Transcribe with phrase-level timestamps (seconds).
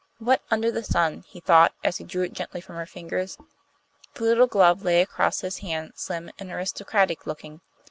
[0.17, 3.37] "What under the sun!" he thought, as he drew it gently from her fingers.
[4.15, 7.61] The little glove lay across his hand, slim and aristocratic looking.